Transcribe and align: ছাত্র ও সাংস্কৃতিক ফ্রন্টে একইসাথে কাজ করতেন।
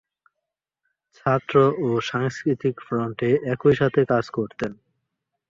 ছাত্র 1.15 1.55
ও 1.79 1.87
সাংস্কৃতিক 2.01 2.75
ফ্রন্টে 2.81 3.29
একইসাথে 3.53 4.01
কাজ 4.05 4.25
করতেন। 4.29 4.71